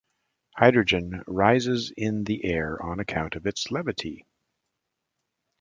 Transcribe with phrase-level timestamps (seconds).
[0.57, 4.25] Hydrogen rises in the air on account of its levity.